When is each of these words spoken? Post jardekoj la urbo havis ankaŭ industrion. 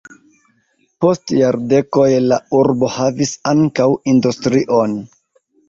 Post 1.05 1.33
jardekoj 1.39 2.07
la 2.31 2.41
urbo 2.61 2.91
havis 2.97 3.37
ankaŭ 3.55 3.89
industrion. 4.17 5.01